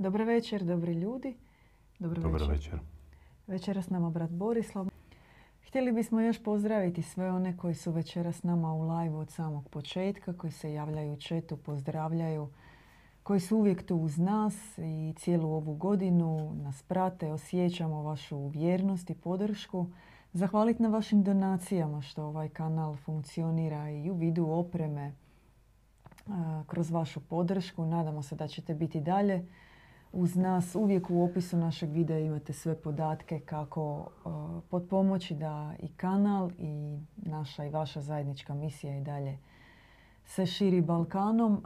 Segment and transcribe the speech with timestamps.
[0.00, 1.36] Dobro večer, dobri ljudi.
[1.98, 2.54] Dobro, Dobar večer.
[2.54, 2.78] večer.
[3.46, 4.88] Večeras s nama brat Borislav.
[5.66, 9.68] Htjeli bismo još pozdraviti sve one koji su večeras s nama u live od samog
[9.68, 12.48] početka, koji se javljaju u četu, pozdravljaju,
[13.22, 19.10] koji su uvijek tu uz nas i cijelu ovu godinu nas prate, osjećamo vašu vjernost
[19.10, 19.86] i podršku.
[20.32, 25.12] Zahvaliti na vašim donacijama što ovaj kanal funkcionira i u vidu opreme
[26.66, 27.84] kroz vašu podršku.
[27.84, 29.46] Nadamo se da ćete biti dalje
[30.12, 30.74] uz nas.
[30.74, 36.98] Uvijek u opisu našeg videa imate sve podatke kako a, potpomoći da i kanal i
[37.16, 39.38] naša i vaša zajednička misija i dalje
[40.24, 41.64] se širi Balkanom.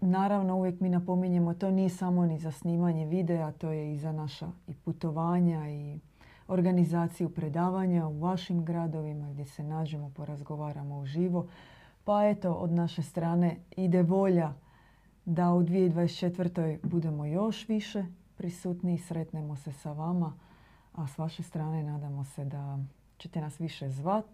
[0.00, 4.12] Naravno, uvijek mi napominjemo, to nije samo ni za snimanje videa, to je i za
[4.12, 6.00] naša i putovanja i
[6.48, 11.46] organizaciju predavanja u vašim gradovima gdje se nađemo, porazgovaramo uživo.
[12.04, 14.52] Pa eto, od naše strane ide volja
[15.28, 16.78] da u 2024.
[16.82, 18.04] budemo još više
[18.36, 20.32] prisutni sretnemo se sa vama.
[20.92, 22.78] A s vaše strane nadamo se da
[23.18, 24.26] ćete nas više zvat,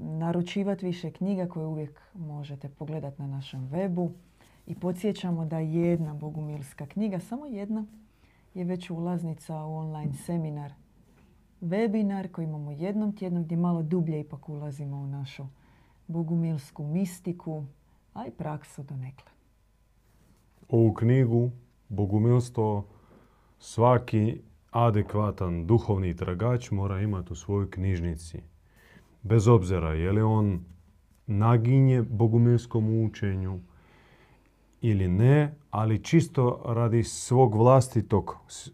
[0.00, 4.10] naručivati više knjiga koje uvijek možete pogledati na našem webu.
[4.66, 7.84] I podsjećamo da jedna bogumilska knjiga, samo jedna,
[8.54, 10.72] je već ulaznica u online seminar,
[11.60, 15.46] webinar koji imamo jednom tjednom gdje malo dublje ipak ulazimo u našu
[16.06, 17.64] bogumilsku mistiku,
[18.16, 19.30] a i praksu donekle.
[20.68, 21.50] Ovu knjigu,
[21.88, 22.86] Bogumilstvo,
[23.58, 28.40] svaki adekvatan duhovni tragač mora imati u svojoj knjižnici.
[29.22, 30.64] Bez obzira je li on
[31.26, 33.60] naginje bogumilskom učenju
[34.80, 35.38] ili ne,
[35.70, 38.70] ali čisto radi svog vlastitog s- e,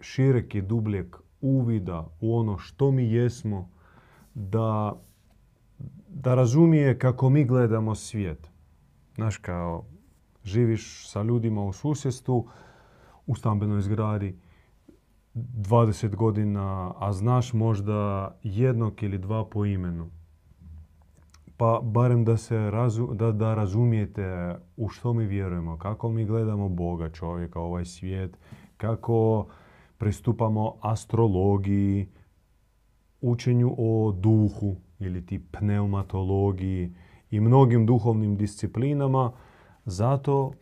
[0.00, 1.06] šireg i dubljeg
[1.40, 3.68] uvida u ono što mi jesmo,
[4.34, 4.94] da,
[6.14, 8.50] da razumije kako mi gledamo svijet.
[9.14, 9.84] Znaš, kao
[10.44, 12.48] živiš sa ljudima u susjedstvu,
[13.26, 14.38] u stambenoj zgradi,
[15.34, 20.10] 20 godina, a znaš možda jednog ili dva po imenu.
[21.56, 26.68] Pa barem da, se razu, da, da razumijete u što mi vjerujemo, kako mi gledamo
[26.68, 28.38] Boga, čovjeka, ovaj svijet,
[28.76, 29.46] kako
[29.98, 32.08] pristupamo astrologiji,
[33.20, 36.92] učenju o duhu ili ti pneumatologiji
[37.30, 39.32] i mnogim duhovnim disciplinama.
[39.84, 40.52] Zato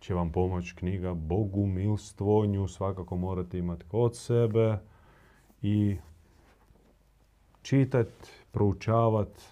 [0.00, 2.46] će vam pomoći knjiga Bogumilstvo.
[2.46, 4.78] Nju svakako morate imati kod sebe
[5.62, 5.96] i
[7.62, 8.08] čitat,
[8.50, 9.42] proučavat,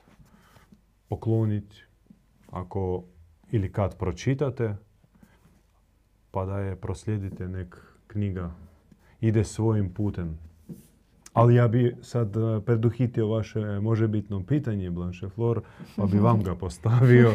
[1.09, 1.77] pokloniti
[2.51, 3.05] ako
[3.51, 4.77] ili kad pročitate,
[6.31, 7.77] pa da je proslijedite nek
[8.07, 8.51] knjiga
[9.21, 10.50] ide svojim putem.
[11.33, 15.61] Ali ja bi sad eh, preduhitio vaše možebitno pitanje, Blanche Flor,
[15.97, 17.31] pa bi vam ga postavio.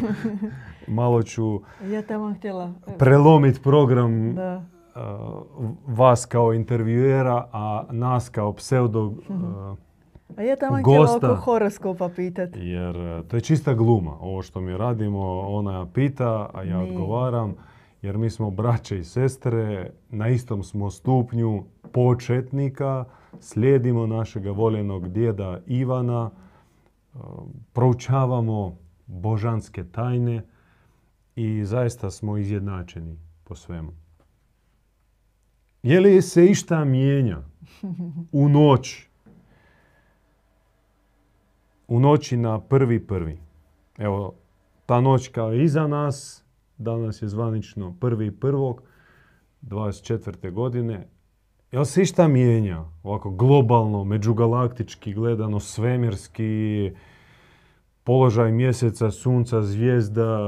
[0.88, 2.64] Malo ću Ja tamo htjela...
[2.86, 4.64] evo, prelomiti program Da.
[4.86, 5.00] eh,
[5.86, 9.12] vas kao intervjuera, a nas kao pseudo...
[9.20, 9.76] eh,
[10.36, 11.32] A ja tamo htjela Gosta.
[11.32, 12.60] oko horoskopa pitati.
[12.60, 14.12] jer to je čista gluma.
[14.12, 17.54] Ovo što mi radimo, ona pita, a ja Mi- odgovaram.
[18.02, 23.04] Jer mi smo braće i sestre, na istom smo stupnju početnika,
[23.40, 27.18] slijedimo našega voljenog djeda Ivana, eh,
[27.72, 28.76] proučavamo
[29.06, 30.42] božanske tajne
[31.36, 33.92] i zaista smo izjednačeni po svemu.
[35.82, 37.42] Je li se išta mijenja
[38.32, 39.06] u noć?
[41.88, 43.38] U noći na prvi prvi.
[43.98, 44.34] Evo,
[44.86, 46.44] ta noć kao je iza nas,
[46.78, 48.82] danas je zvanično prvi prvog,
[49.62, 50.50] 24.
[50.50, 51.08] godine.
[51.72, 52.84] Jel se išta mijenja?
[53.02, 56.92] Ovako globalno, međugalaktički gledano, svemirski,
[58.04, 60.38] položaj mjeseca, sunca, zvijezda,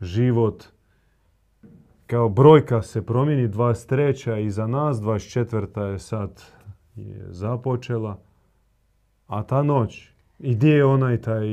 [0.00, 0.64] život.
[2.06, 4.30] Kao brojka se promijeni, 23.
[4.30, 5.80] je iza nas, 24.
[5.80, 6.42] je sad
[6.96, 8.18] je započela.
[9.26, 11.46] A ta noć, i gdje je onaj taj,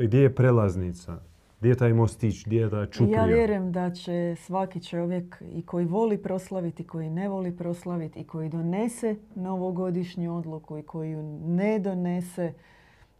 [0.00, 1.20] gdje je prelaznica?
[1.64, 3.20] Gdje je taj mostić, gdje je ta čuprija?
[3.20, 8.20] Ja vjerujem da će svaki čovjek i koji voli proslaviti, i koji ne voli proslaviti,
[8.20, 12.52] i koji donese novogodišnju odluku i koji ju ne donese,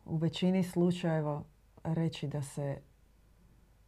[0.07, 1.43] u većini slučajeva
[1.85, 2.77] reći da se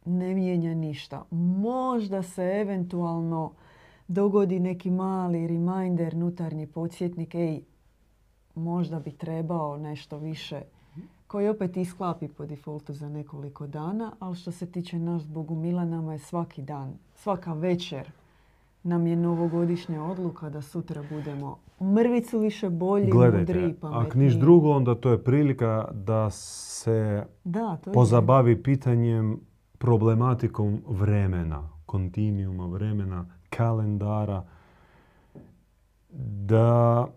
[0.05, 1.25] ne mijenja ništa.
[1.31, 3.53] Možda se eventualno
[4.07, 7.61] dogodi neki mali reminder, nutarnji podsjetnik, ej,
[8.55, 10.61] možda bi trebao nešto više
[11.27, 16.13] koji opet isklapi po defaultu za nekoliko dana, ali što se tiče nas Bogumila, nama
[16.13, 18.11] je svaki dan, svaka večer
[18.83, 24.07] nam je novogodišnja odluka da sutra budemo mrvicu više bolji, mudriji, pametniji.
[24.07, 29.39] ako niš drugo, onda to je prilika da se Da, to je pozabavi pitanjem
[29.77, 34.43] problematikom vremena, kontinuuma vremena, kalendara,
[36.45, 37.07] da,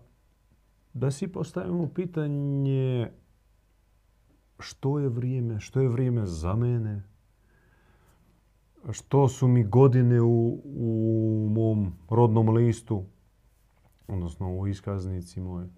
[0.93, 3.11] da si postavimo pitanje
[4.61, 7.03] što je vrijeme, što je vrijeme za mene,
[8.91, 13.05] što su mi godine u, u mom rodnom listu,
[14.07, 15.69] odnosno u iskaznici moje.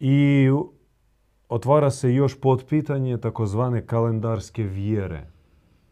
[0.00, 0.48] I
[1.48, 5.26] otvara se još pod pitanje takozvane kalendarske vjere.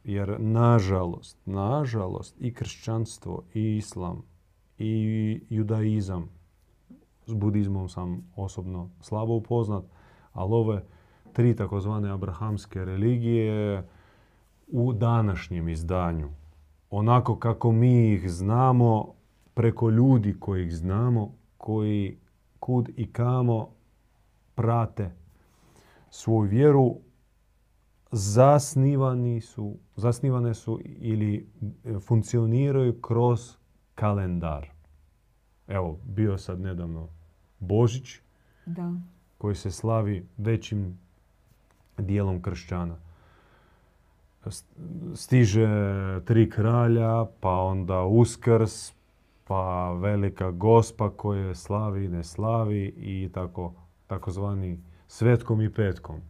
[0.05, 4.23] Jer nažalost, nažalost i kršćanstvo i islam
[4.79, 6.29] i judaizam,
[7.27, 9.85] s budizmom sam osobno slabo upoznat,
[10.33, 10.85] ali ove
[11.33, 13.83] tri takozvane abrahamske religije
[14.67, 16.29] u današnjem izdanju,
[16.91, 19.15] onako kako mi ih znamo,
[19.55, 22.19] preko ljudi koji ih znamo, koji
[22.61, 23.69] kud i kamo
[24.55, 25.11] prate
[26.11, 26.97] svoju vjeru,
[28.13, 31.49] zasnivani su, zasnivane su ili
[32.07, 33.57] funkcioniraju kroz
[33.95, 34.71] kalendar.
[35.69, 37.09] Evo, bio sad nedavno
[37.59, 38.21] Božić,
[38.67, 38.95] Da.
[39.41, 40.99] Koji se slavi većim
[41.99, 42.97] dijelom kršćana.
[45.15, 45.69] Stiže
[46.25, 48.93] tri kralja, pa onda Uskrs,
[49.45, 53.73] pa Velika Gospa koje slavi, ne slavi i tako,
[54.07, 56.21] takozvani svetkom i petkom.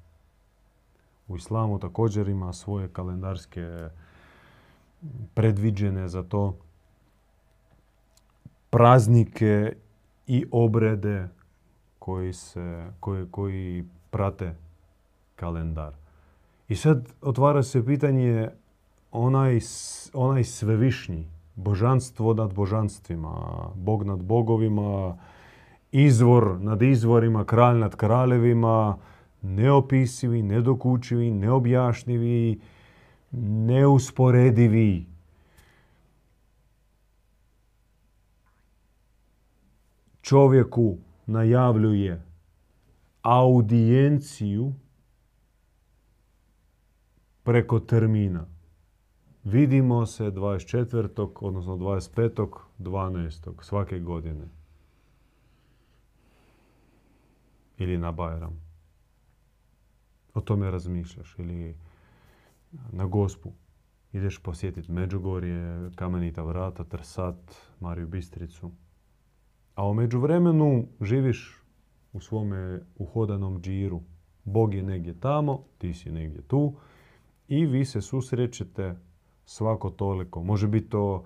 [1.29, 3.89] U islamu također ima svoje kalendarske
[5.35, 6.57] predviđene za to
[8.71, 9.77] praznike
[10.27, 11.29] i obrede
[12.11, 14.55] koji, se, koji, koji prate
[15.37, 15.93] kalendar.
[16.69, 18.49] I sad otvara se pitanje
[19.13, 19.59] onaj,
[20.13, 23.35] onaj svevišnji, božanstvo nad božanstvima,
[23.75, 25.19] bog nad bogovima,
[25.93, 28.97] izvor nad izvorima, kralj nad kraljevima,
[29.43, 32.61] neopisivi, nedokučivi, neobjašnjivi,
[33.33, 35.07] neusporedivi.
[40.23, 40.97] Čovjeku
[41.31, 42.23] najavljuje
[43.23, 44.73] audijenciju
[47.43, 48.47] preko termina.
[49.45, 51.31] Vidimo se 24.
[51.41, 52.49] odnosno 25.
[52.79, 53.63] 12.
[53.63, 54.49] svake godine.
[57.79, 58.61] Ili na Bajram.
[60.35, 61.35] O tome razmišljaš.
[61.39, 61.77] Ili
[62.93, 63.53] na Gospu.
[64.13, 68.71] Ideš posjetiti Međugorje, Kamenita vrata, Trsat, Mariju Bistricu.
[69.81, 71.63] A u međuvremenu živiš
[72.13, 74.01] u svome uhodanom džiru.
[74.45, 76.75] Bog je negdje tamo, ti si negdje tu
[77.49, 78.97] i vi se susrećete
[79.45, 80.43] svako toliko.
[80.43, 81.25] Može biti to,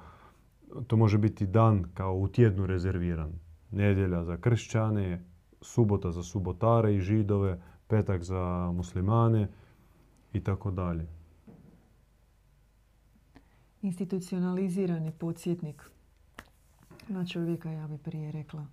[0.86, 3.32] to može biti dan kao u tjednu rezerviran.
[3.70, 5.24] Nedjelja za kršćane,
[5.60, 9.48] subota za subotare i židove, petak za muslimane
[10.32, 11.06] i tako dalje.
[13.82, 15.94] Institucionalizirani podsjetnik
[17.08, 18.66] na čovjeka, ja bi prije rekla.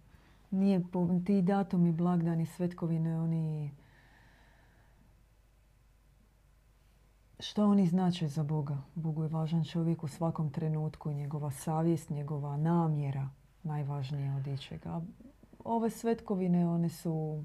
[0.51, 3.71] Nije po, ti datumi, blagdani, svetkovine, oni...
[7.39, 8.77] Što oni znače za Boga?
[8.95, 13.29] Bogu je važan čovjek u svakom trenutku, njegova savjest, njegova namjera
[13.63, 15.01] najvažnija od ičega.
[15.63, 17.43] Ove svetkovine, one su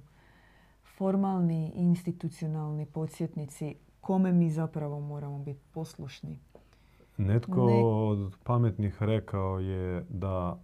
[0.97, 6.39] formalni, institucionalni podsjetnici kome mi zapravo moramo biti poslušni.
[7.17, 10.61] Netko Ne- od pametnih rekao je da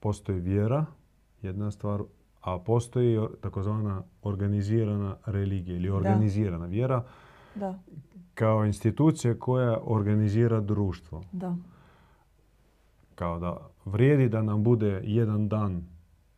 [0.00, 0.86] postoji vjera,
[1.42, 2.02] jedna stvar,
[2.40, 7.04] a postoji takozvana organizirana religija ili organizirana vjera
[7.54, 7.78] Da,
[8.34, 11.22] kao institucija koja organizira društvo.
[11.32, 11.56] da.
[13.14, 15.86] Kao da vrijedi da nam bude jedan dan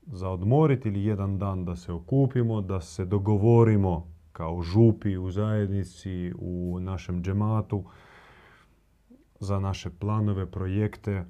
[0.07, 6.33] za odmoriti ili jedan dan da se okupimo, da se dogovorimo kao župi u zajednici,
[6.39, 7.85] u našem džematu
[9.41, 11.25] za naše planove, projekte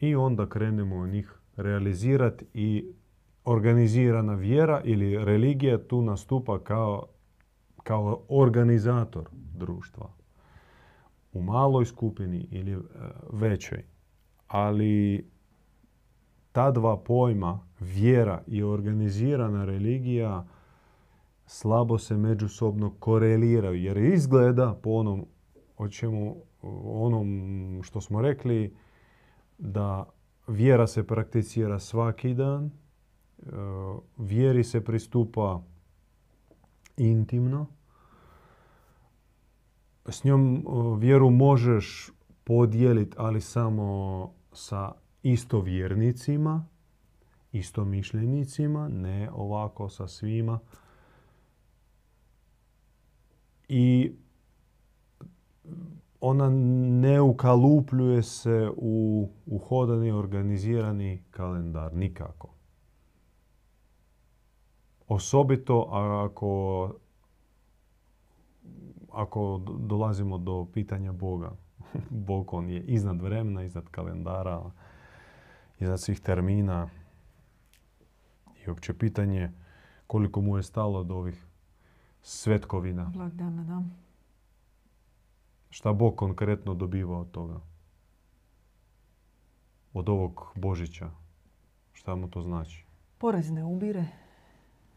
[0.00, 2.92] i onda krenemo njih realizirati i
[3.44, 7.06] organizirana vjera ili religija tu nastupa kao,
[7.82, 10.20] kao organizator društva
[11.32, 12.78] u maloj skupini ili e,
[13.32, 13.84] većoj.
[14.48, 15.26] Ali
[16.52, 20.46] ta dva pojma, vjera i organizirana religija,
[21.46, 23.82] slabo se međusobno koreliraju.
[23.82, 25.26] Jer izgleda po onom,
[25.76, 26.36] o čemu,
[26.84, 28.74] onom što smo rekli,
[29.58, 30.04] da
[30.50, 32.70] vjera se prakticira svaki dan, e,
[34.16, 35.62] vjeri se pristupa
[36.96, 37.66] intimno,
[40.08, 40.60] s njom e,
[40.98, 42.10] vjeru možeš
[42.44, 44.92] podijeliti, ali samo sa
[45.22, 46.66] istovjernicima,
[47.52, 50.58] istomišljenicima, ne ovako sa svima.
[53.68, 54.12] I
[56.20, 56.50] ona
[57.00, 61.94] ne ukalupljuje se u uhodani, organizirani kalendar.
[61.94, 62.48] Nikako.
[65.08, 66.92] Osobito ako,
[69.12, 71.52] ako dolazimo do pitanja Boga.
[72.26, 74.70] Bog on je iznad vremena, iznad kalendara,
[75.78, 76.88] iznad svih termina.
[78.66, 79.50] I uopće pitanje
[80.06, 81.46] koliko mu je stalo od ovih
[82.22, 83.10] svetkovina.
[83.14, 84.09] Blagdana, da.
[85.70, 87.60] Šta Bog konkretno dobiva od toga?
[89.92, 91.10] Od ovog Božića.
[91.92, 92.84] Šta mu to znači?
[93.18, 94.04] Porez ne ubire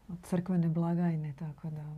[0.08, 1.94] od crkvene blagajne, tako da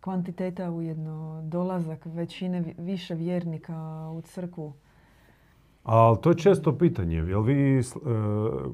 [0.00, 4.72] kvantiteta ujedno dolazak većine više vjernika u crkvu.
[5.82, 7.16] Ali to je često pitanje.
[7.16, 7.82] Jel vi, e,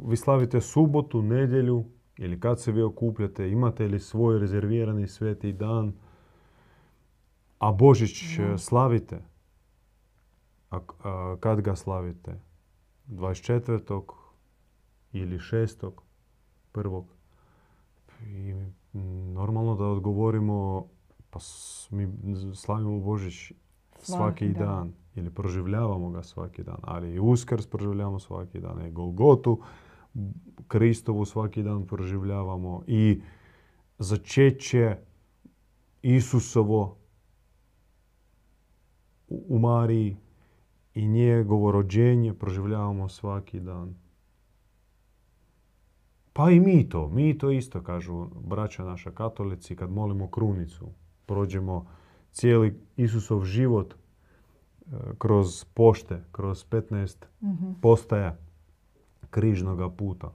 [0.05, 1.85] vi slavite subotu, nedjelju
[2.17, 3.50] ili kad se vi okupljate?
[3.50, 5.93] Imate li svoj rezervirani sveti dan?
[7.59, 9.23] A Božić e, slavite?
[10.71, 10.81] A,
[11.41, 12.41] kad ga slavite?
[13.09, 14.03] 24.
[15.12, 15.91] ili 6.
[16.73, 17.07] prvog?
[18.27, 18.55] I
[19.35, 20.87] normalno da odgovorimo
[21.31, 21.38] pa
[21.91, 22.09] mi
[22.55, 23.53] slavimo Božić
[24.03, 24.93] svaki, dan.
[25.15, 26.79] Ili proživljavamo ga svaki dan.
[26.83, 28.87] Ali i Uskrs proživljavamo svaki dan.
[28.87, 29.62] I Golgotu
[30.69, 32.83] Kristovu svaki dan proživljavamo.
[32.87, 33.23] I
[33.99, 34.97] začeće
[36.03, 36.98] Isusovo
[39.28, 40.16] u Mariji
[40.94, 43.94] i njegovo rođenje proživljavamo svaki dan.
[46.32, 50.88] Pa i mi to, mi to isto kažu braća naša katolici kad molimo krunicu
[51.26, 51.87] prođemo
[52.32, 53.97] cijeli Isusov život e,
[55.18, 57.49] kroz pošte, kroz 15 mm
[57.82, 58.37] postaja
[59.30, 60.32] križnoga puta.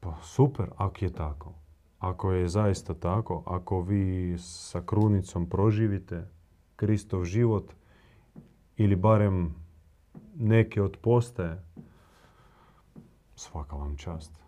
[0.00, 1.52] Pa super, ako je tako.
[1.98, 6.33] Ako je zaista tako, ako vi sa krunicom proživite
[6.76, 7.74] Kristov život
[8.76, 9.54] ili barem
[10.34, 11.62] neke od postaje,
[13.36, 14.44] svaka vam čast.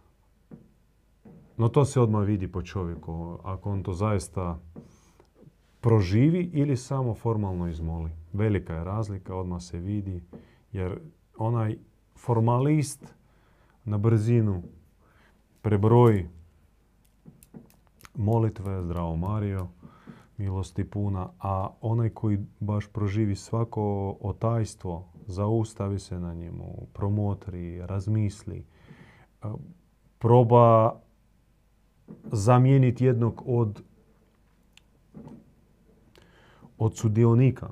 [1.57, 4.59] No to se odmah vidi po čovjeku, ako on to zaista
[5.81, 8.11] proživi ili samo formalno izmoli.
[8.33, 10.23] Velika je razlika, odmah se vidi,
[10.73, 11.01] jer
[11.39, 11.79] onaj
[12.17, 13.15] formalist
[13.85, 14.63] na brzinu
[15.63, 16.29] prebroji
[18.15, 19.69] molitve, zdravo Mario,
[20.39, 28.65] milosti puna, a onaj koji baš proživi svako otajstvo, zaustavi se na njemu, promotri, razmisli,
[30.19, 30.97] proba
[32.33, 33.83] zamijeniti jednog od,
[36.79, 37.69] od sudionika.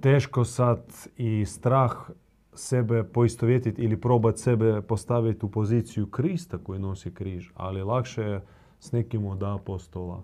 [0.00, 2.10] Teško sad i strah
[2.54, 8.40] sebe poistovjetiti ili probati sebe postaviti u poziciju Krista koji nosi križ, ali lakše je
[8.80, 10.22] s nekim od apostola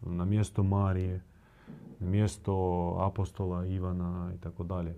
[0.00, 1.20] na mjesto Marije,
[1.98, 2.54] na mjesto
[3.00, 4.96] apostola Ivana i tako dalje.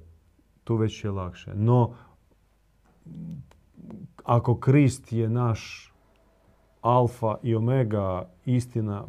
[0.65, 1.55] Tu već je lakše.
[1.55, 1.95] No,
[4.25, 5.93] ako Krist je naš
[6.81, 9.07] alfa i omega, istina,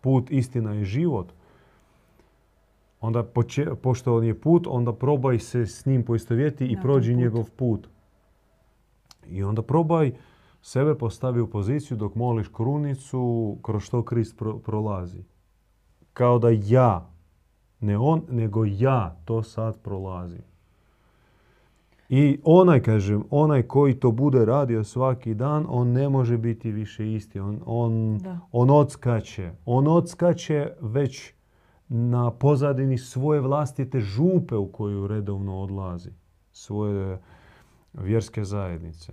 [0.00, 1.32] put, istina i život,
[3.00, 3.24] onda
[3.82, 7.88] pošto on je put, onda probaj se s njim poistovjeti i prođi njegov put.
[9.28, 10.12] I onda probaj
[10.62, 15.24] sebe postavi u poziciju dok moliš krunicu kroz što Krist prolazi.
[16.12, 17.10] Kao da ja,
[17.80, 20.42] ne on, nego ja to sad prolazim.
[22.08, 27.12] I onaj, kažem, onaj koji to bude radio svaki dan, on ne može biti više
[27.12, 27.40] isti.
[27.40, 28.20] On, on,
[28.52, 29.52] on odskače.
[29.64, 31.32] On odskače već
[31.88, 36.10] na pozadini svoje vlastite župe u koju redovno odlazi.
[36.52, 37.18] Svoje
[37.92, 39.12] vjerske zajednice.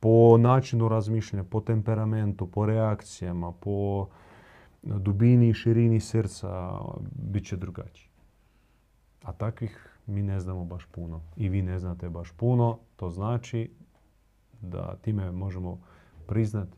[0.00, 4.08] Po načinu razmišljanja, po temperamentu, po reakcijama, po
[4.82, 6.70] dubini i širini srca
[7.12, 8.08] bit će drugačiji.
[9.22, 13.70] A takvih mi ne znamo baš puno i vi ne znate baš puno, to znači
[14.60, 15.80] da time možemo
[16.26, 16.68] priznat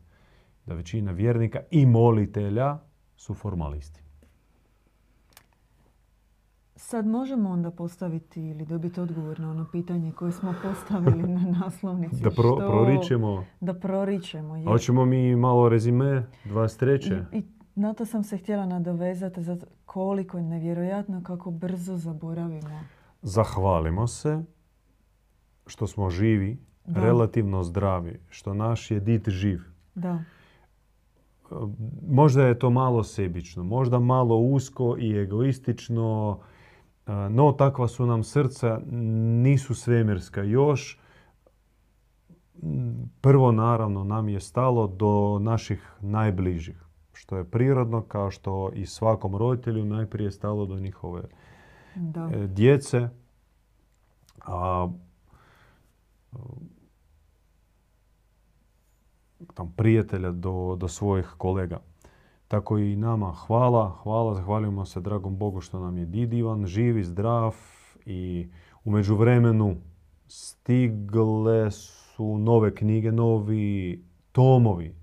[0.65, 2.79] da većina vjernika i molitelja
[3.15, 4.08] su formalisti.
[6.81, 12.23] Sad možemo onda postaviti ili dobiti odgovor na ono pitanje koje smo postavili na naslovnici.
[12.23, 13.45] Da pro, proričemo.
[13.59, 14.53] Da proričemo.
[14.53, 17.23] A hoćemo mi malo rezime 23.
[17.31, 17.43] I, I
[17.75, 22.79] na to sam se htjela nadovezati za koliko je nevjerojatno kako brzo zaboravimo
[23.21, 24.43] zahvalimo se
[25.67, 29.59] što smo živi, relativno zdravi, što naš je dit živ.
[29.95, 30.23] Da.
[32.07, 36.39] Možda je to malo sebično, možda malo usko i egoistično,
[37.29, 38.81] no takva su nam srca,
[39.41, 40.99] nisu svemirska još.
[43.21, 49.35] Prvo naravno nam je stalo do naših najbližih, što je prirodno, kao što i svakom
[49.35, 51.21] roditelju najprije stalo do njihove
[51.95, 52.29] Da.
[52.33, 53.09] e, djece,
[54.45, 54.89] a
[59.53, 61.79] tam prijatelja do, do svojih kolega.
[62.49, 66.97] Tako i nama hvala, hvala, zahvaljujemo se dragom Bogu što nam je did Ivan živ
[66.97, 67.55] i zdrav
[68.05, 68.49] i
[68.83, 69.75] u međuvremenu
[70.27, 74.95] stigle su nove knjige, novi tomovi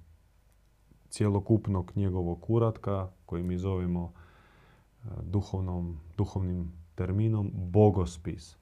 [1.08, 8.56] cjelokupnog njegovog uratka koji mi zovemo e, duhovnom, duhovnim terminom bogospis.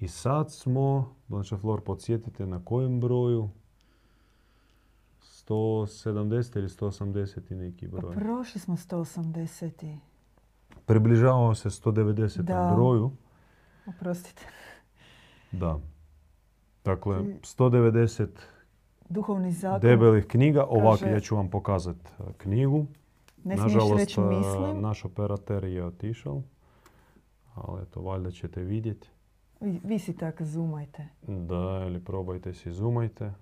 [0.00, 3.48] I sad smo, Blancha Flor, podsjetite na kojem broju?
[5.42, 6.22] 170
[6.56, 8.14] ili 180 i neki Pa broj.
[8.14, 9.96] prošli smo 180.
[10.86, 12.42] Približavamo se 190.
[12.42, 12.72] Da.
[12.74, 13.10] broju.
[13.88, 14.42] Oprostite.
[15.52, 15.78] Da.
[16.84, 17.38] Dakle, Mm.
[17.42, 18.28] 190
[19.08, 19.80] Duhovni zakon.
[19.80, 20.64] debelih knjiga.
[20.64, 22.00] Ovako, ja ću vam pokazati
[22.36, 22.86] knjigu.
[23.44, 24.80] Ne smiješ Nažalost, reći a, mislim.
[24.80, 26.42] naš operater je otišao.
[27.54, 29.08] Ali eto, valjda ćete vidjeti.
[29.60, 31.08] Vi, vi si tak zoomajte.
[31.22, 33.32] Da, ili probajte si, zoomajte.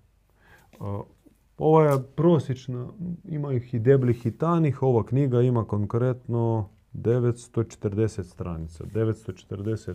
[1.61, 2.89] Ova je prosječna,
[3.25, 4.83] ima ih i debljih i tanih.
[4.83, 8.85] Ova knjiga ima konkretno 940 stranica.
[8.85, 9.95] 940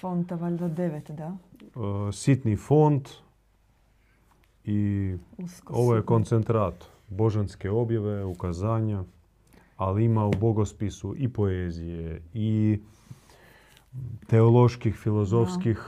[0.00, 1.36] Fonta valjda 9, da?
[1.74, 3.08] uh, sitni font
[4.64, 9.04] i Usko ovo je koncentrat božanske objave, ukazanja,
[9.76, 12.78] ali ima u bogospisu i poezije i
[14.26, 15.78] teoloških, filozofskih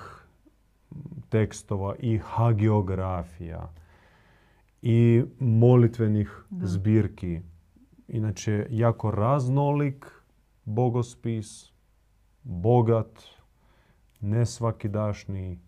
[1.28, 3.73] tekstova i hagiografija
[4.83, 6.66] i molitvenih Da.
[6.66, 7.40] zbirki.
[8.09, 10.06] Inače, jako raznolik
[10.64, 11.73] bogospis,
[12.42, 13.23] bogat,
[14.21, 15.59] nesvakidašnji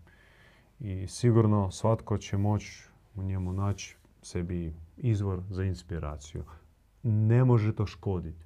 [0.79, 2.83] i sigurno svatko će moći
[3.15, 6.43] u njemu naći sebi izvor za inspiraciju.
[7.03, 8.45] Ne može to škoditi.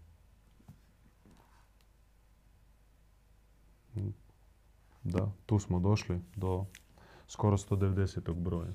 [5.04, 6.65] Da, tu smo došli do
[7.28, 8.34] skoro 190.
[8.34, 8.73] broja.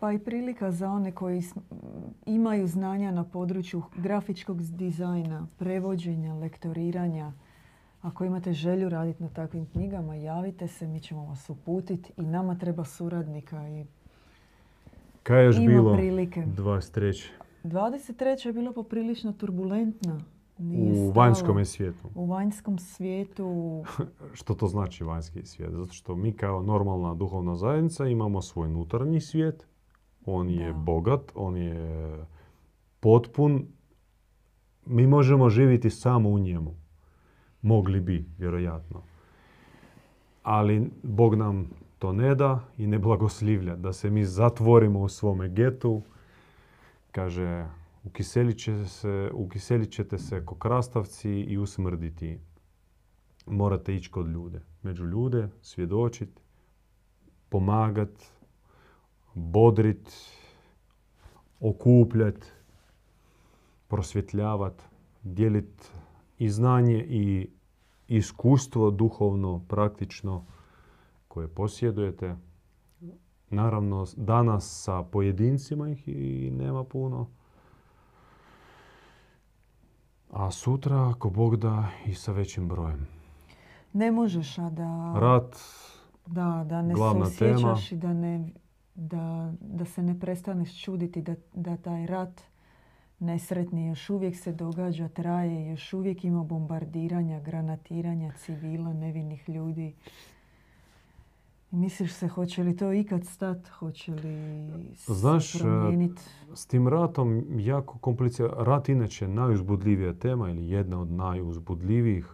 [0.00, 1.42] Pa i prilika za one koji
[2.26, 7.32] imaju znanja na području grafičkog dizajna, prevođenja, lektoriranja.
[8.02, 12.58] Ako imate želju raditi na takvim knjigama, javite se, mi ćemo vas uputiti i nama
[12.58, 13.86] treba suradnika i
[15.22, 16.44] Kaj je još ima bilo prilike.
[16.46, 17.28] 23.
[17.64, 18.46] 23.
[18.46, 20.20] je bilo poprilično turbulentna.
[20.58, 21.12] Nije u stalo.
[21.12, 22.08] vanjskom svijetu?
[22.14, 23.84] U vanjskom svijetu
[24.38, 25.72] Što to znači vanjski svijet?
[25.72, 29.66] Zato što mi kao normalna duhovna zajednica imamo svoj unutarnji svijet.
[30.26, 30.78] On je Da.
[30.78, 32.24] bogat, on je
[33.00, 33.66] potpun.
[34.86, 36.74] Mi možemo živjeti samo u njemu.
[37.62, 39.02] Mogli bi, vjerojatno.
[40.42, 43.76] Ali Bog nam to ne da i ne blagoslivlja.
[43.76, 46.02] Da se mi zatvorimo u svome getu.
[47.12, 47.66] Kaže,
[48.04, 52.38] ukiselit, će se, ukiselit ćete se ko krastavci i usmrditi
[53.46, 54.60] morate ići kod ljude.
[54.82, 56.40] Među ljude, svjedočit,
[57.48, 58.24] pomagat,
[59.36, 60.10] bodrit,
[61.60, 62.52] okupljat,
[63.88, 64.82] prosvjetljavat,
[65.22, 65.92] dijelit
[66.38, 67.48] i znanje i
[68.08, 70.44] iskustvo duhovno, praktično
[71.28, 72.36] koje posjedujete.
[73.50, 77.28] Naravno, danas sa pojedincima ih i nema puno.
[80.30, 83.06] A sutra, ako Bog da, i sa većim brojem.
[83.92, 85.14] ne možeš, a da...
[85.16, 85.56] Rat,
[86.26, 87.98] Da, da ne se osjećaš tema.
[87.98, 88.50] i da, ne,
[88.96, 92.42] da, da se ne prestaneš čuditi da, da taj rat
[93.18, 99.94] nesretni još uvijek se događa, traje, još uvijek ima bombardiranja, granatiranja civila, nevinih ljudi.
[101.70, 106.20] Misliš se hoće li to ikad stat, hoće li se Znaš, e, promijenit?
[106.54, 108.64] s tim ratom jako komplicirano.
[108.64, 112.26] Rat inače najuzbudljivija tema ili jedna od najuzbudljivijih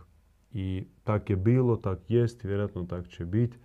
[0.53, 3.57] i tak je bilo, tak jest, vjerojatno tak će biti.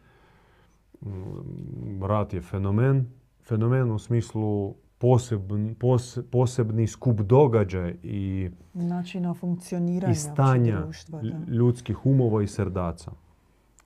[1.01, 3.05] Mm, Rat je fenomen.
[3.41, 11.21] Fenomen u smislu posebn, pose- posebni skup događaj i, Načina funkcioniranja i stanja društva.
[11.21, 11.51] Da.
[11.53, 13.11] ljudskih umova i srdaca.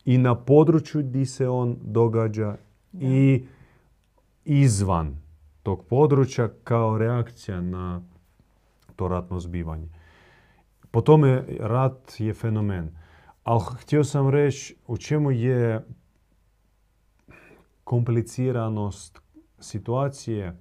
[0.05, 2.57] I na području gdje se on događa
[2.91, 3.05] Da.
[3.05, 3.45] i
[4.45, 5.21] izvan
[5.63, 8.01] tog područja kao reakcija na
[8.95, 9.87] to ratno zbivanje.
[10.91, 12.89] Po tome rat je fenomen.
[13.43, 15.85] Ali htio sam reći u čemu je
[17.91, 19.21] kompliciranost
[19.59, 20.57] situacije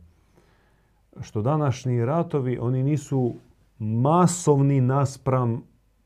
[1.20, 3.34] što današnji ratovi, oni nisu
[3.78, 5.62] masovni naspram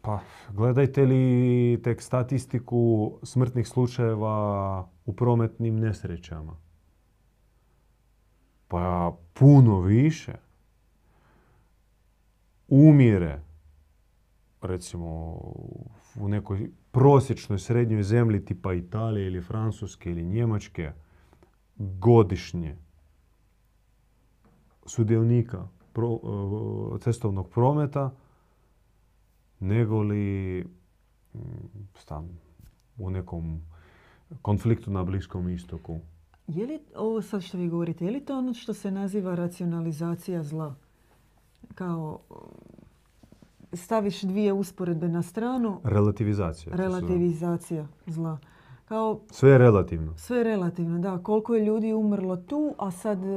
[0.00, 0.18] pa
[0.52, 6.56] gledajte li tek statistiku smrtnih slučajeva u prometnim nesrećama.
[8.70, 10.32] Pa puno više
[12.68, 13.40] umire
[14.62, 15.08] recimo
[16.16, 20.92] u nekoj prosječnoj srednjoj zemlji tipa Italije ili Francuske ili Njemačke
[21.76, 22.76] godišnje
[24.86, 26.20] sudionika pro,
[26.94, 28.10] e, cestovnog prometa
[29.60, 30.66] nego li
[31.94, 32.28] stan,
[32.98, 33.62] u nekom
[34.42, 36.00] konfliktu na Bliskom istoku.
[36.54, 40.42] Je li ovo sad što vi govorite, je li to ono što se naziva racionalizacija
[40.42, 40.74] zla?
[41.74, 42.18] Kao
[43.72, 45.80] staviš dvije usporedbe na stranu.
[45.84, 46.76] Relativizacija.
[46.76, 48.38] Relativizacija zla.
[48.84, 50.16] Kao, sve je relativno.
[50.16, 51.18] Sve je relativno, da.
[51.18, 53.28] Koliko je ljudi umrlo tu, a sad e,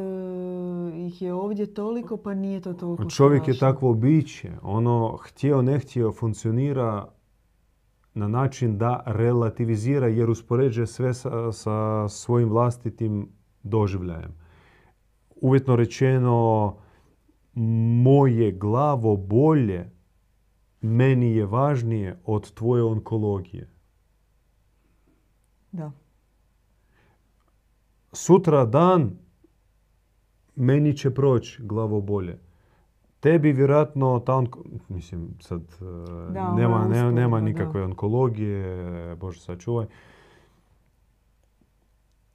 [1.08, 4.52] ih je ovdje toliko, pa nije to toliko Čovjek je takvo biće.
[4.62, 7.08] Ono, htio, ne htio, funkcionira
[8.14, 13.30] na način da relativizira jer uspoređuje sve sa, sa svojim vlastitim
[13.64, 14.34] doživljajem.
[15.36, 16.78] Uvjetno rečeno,
[18.04, 19.90] moje glavo bolje
[20.82, 23.70] meni je važnije od tvoje onkologije.
[25.72, 25.92] Da.
[28.12, 29.18] Sutra dan
[30.56, 32.40] meni će proći glavobolje.
[33.24, 34.44] Tebi vjerojatno ta
[34.90, 35.86] mislim sad e,
[36.56, 39.86] nema, nema nikakve onkologije, Bože sačuvaj.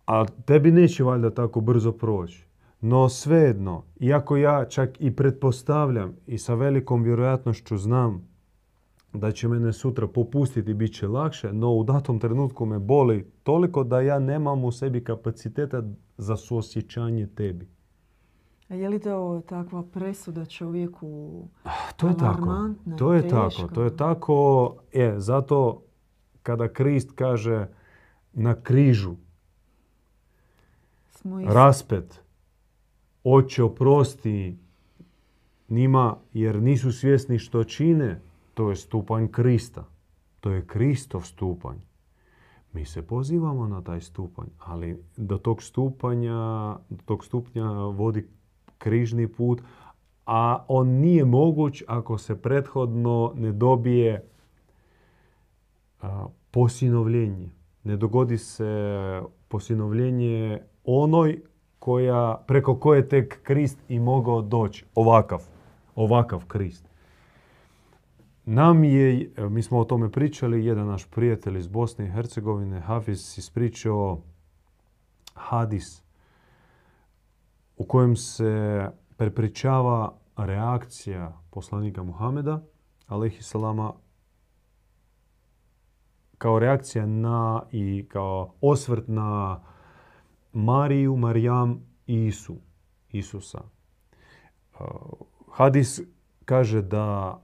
[0.06, 2.46] A tebi neće valjda tako brzo proći.
[2.80, 8.28] No svejedno, iako ja čak i pretpostavljam i sa velikom vjerojatnošću znam
[9.12, 13.84] da će mene sutra popustiti, bit će lakše, no u datom trenutku me boli toliko
[13.84, 15.82] da ja nemam u sebi kapaciteta
[16.18, 17.77] za suosjećanje tebi.
[18.68, 22.74] A je li to takva presuda čovjeku ah, To je tako.
[22.98, 23.68] To je tako.
[23.74, 24.76] To je tako.
[24.92, 25.82] E, zato
[26.42, 27.66] kada Krist kaže
[28.32, 29.14] na križu
[31.46, 32.22] raspet,
[33.24, 34.58] oče oprosti
[35.68, 38.20] njima jer nisu svjesni što čine,
[38.54, 39.84] to je stupanj Krista.
[40.40, 41.76] To je Kristov stupanj.
[42.72, 48.28] Mi se pozivamo na taj stupanj, ali do tog stupanja, do tog stupnja vodi
[48.78, 49.62] križni put,
[50.26, 54.28] a on nije moguć ako se prethodno ne dobije
[56.50, 57.48] posinovljenje.
[57.84, 61.40] Ne dogodi se posinovljenje onoj
[61.78, 64.84] koja, preko koje tek Krist i mogao doći.
[64.94, 65.42] Ovakav,
[65.94, 66.88] ovakav Krist.
[68.44, 73.38] Nam je, mi smo o tome pričali, jedan naš prijatelj iz Bosne i Hercegovine, Hafiz,
[73.38, 74.20] ispričao
[75.34, 76.07] hadis
[77.78, 78.86] u kojem se
[79.16, 82.62] prepričava reakcija poslanika Muhameda,
[83.06, 83.92] alaihi salama,
[86.38, 89.60] kao reakcija na i kao osvrt na
[90.52, 92.56] Mariju, Marijam i Isu,
[93.10, 93.60] Isusa.
[94.80, 94.86] Uh,
[95.52, 96.00] hadis
[96.44, 97.38] kaže da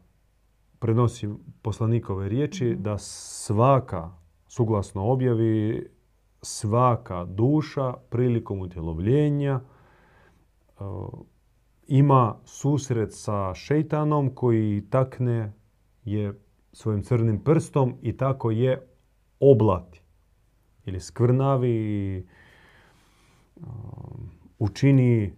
[0.78, 1.28] prenosi
[1.62, 2.82] poslanikove riječi mhm.
[2.82, 4.10] da svaka,
[4.46, 5.88] suglasno objavi,
[6.42, 9.60] svaka duša prilikom utjelovljenja
[11.86, 15.52] ima susret sa šeitanom koji takne
[16.04, 16.40] je
[16.72, 18.86] svojim crnim prstom i tako je
[19.40, 20.02] oblati
[20.84, 23.60] ili skvrnavi i e,
[24.58, 25.34] učini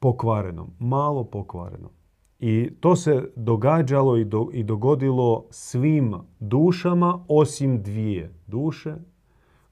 [0.00, 1.90] pokvarenom, malo pokvarenom.
[2.38, 8.94] I to se događalo i, do, i dogodilo svim dušama osim dvije duše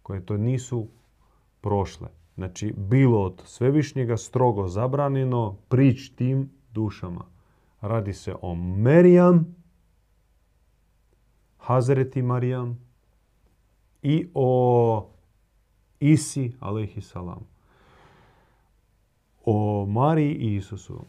[0.03, 0.89] koje to nisu
[1.61, 2.22] prošle.
[2.43, 7.25] Znači, bilo od svevišnjega strogo zabranjeno prić tim dušama.
[7.81, 9.57] Radi se o Merijam
[11.59, 12.79] Hazreti Marijam
[14.03, 15.11] i o
[16.01, 17.47] Isi, alaihi salam.
[19.45, 21.05] O Mariji i Isusu.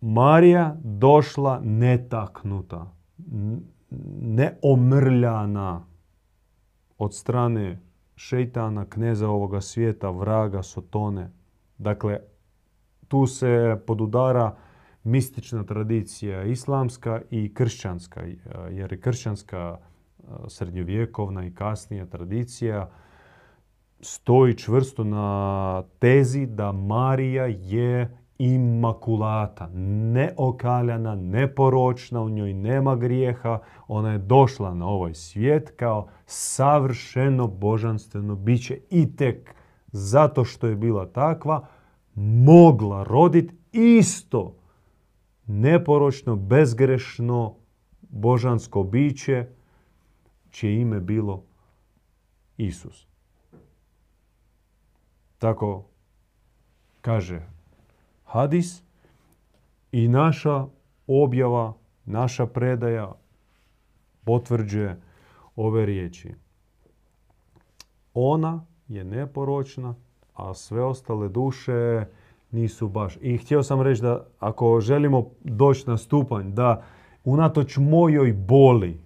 [0.00, 2.92] Marija došla netaknuta,
[4.20, 5.86] neomrljana
[6.98, 7.87] od strane
[8.18, 11.30] šeitana, kneza ovoga svijeta, vraga, sotone.
[11.78, 12.20] Dakle,
[13.08, 14.56] tu se podudara
[15.04, 18.24] mistična tradicija islamska i kršćanska,
[18.70, 19.78] jer je kršćanska
[20.48, 22.90] srednjovjekovna i kasnija tradicija
[24.00, 29.68] stoji čvrsto na tezi da Marija je imakulata,
[30.12, 33.58] neokaljana, neporočna, u njoj nema grijeha.
[33.88, 39.54] Ona je došla na ovaj svijet kao savršeno božanstveno biće i tek
[39.92, 41.66] zato što je bila takva
[42.14, 44.54] mogla roditi isto
[45.46, 47.54] neporočno, bezgrešno
[48.00, 49.46] božansko biće
[50.50, 51.44] čije ime bilo
[52.56, 53.06] Isus.
[55.38, 55.84] Tako
[57.00, 57.57] kaže
[58.28, 58.82] hadis
[59.92, 60.66] i naša
[61.06, 61.72] objava,
[62.04, 63.12] naša predaja
[64.24, 65.00] potvrđuje
[65.56, 66.34] ove riječi.
[68.14, 69.94] Ona je neporočna,
[70.34, 72.04] a sve ostale duše
[72.50, 73.18] nisu baš.
[73.20, 76.84] I htio sam reći da ako želimo doći na stupanj da
[77.24, 79.00] unatoč mojoj boli,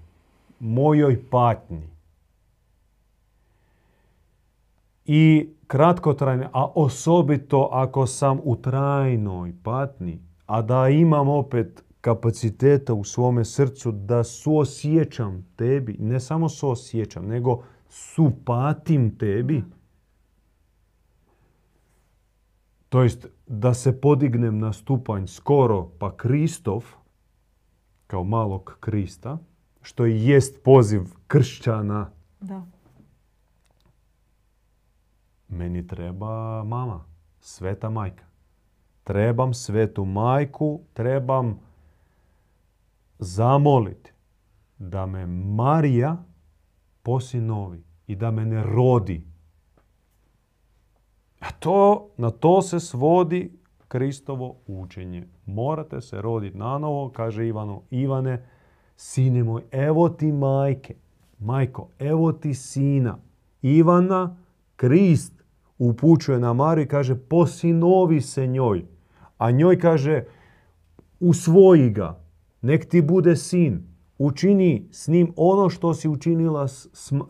[0.60, 1.91] mojoj patnji
[5.04, 13.04] i kratkotrajne, a osobito ako sam u trajnoj patnji, a da imam opet kapaciteta u
[13.04, 19.64] svome srcu da suosjećam tebi, ne samo suosjećam, nego supatim tebi,
[22.88, 26.84] to jest da se podignem na stupanj skoro pa Kristov,
[28.06, 29.38] kao malog Krista,
[29.82, 32.10] što i jest poziv kršćana.
[32.40, 32.71] Da
[35.52, 37.04] meni treba mama,
[37.40, 38.24] sveta majka.
[39.04, 41.60] Trebam svetu majku, trebam
[43.18, 44.12] zamoliti
[44.78, 46.16] da me Marija
[47.02, 49.26] posinovi i da me ne rodi.
[51.40, 55.28] A to, na to se svodi Kristovo učenje.
[55.46, 57.82] Morate se roditi na novo, kaže Ivanu.
[57.90, 58.46] Ivane,
[58.96, 60.94] sine moj, evo ti majke.
[61.38, 63.18] Majko, evo ti sina.
[63.62, 64.36] Ivana,
[64.76, 65.41] Krist
[65.78, 68.84] upućuje na Mariju i kaže posinovi se njoj.
[69.38, 70.24] A njoj kaže
[71.20, 72.24] usvoji ga,
[72.62, 73.82] nek ti bude sin.
[74.18, 76.68] Učini s njim ono što si učinila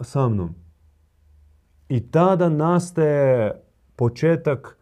[0.01, 0.55] sa mnom.
[1.89, 3.61] I tada nastaje
[3.97, 4.79] početak